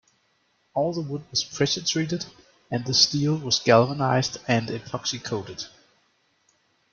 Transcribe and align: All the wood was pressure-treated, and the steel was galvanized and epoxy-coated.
All 0.73 0.93
the 0.93 1.01
wood 1.01 1.25
was 1.29 1.43
pressure-treated, 1.43 2.25
and 2.71 2.83
the 2.85 2.93
steel 2.95 3.37
was 3.37 3.59
galvanized 3.59 4.39
and 4.47 4.67
epoxy-coated. 4.69 5.65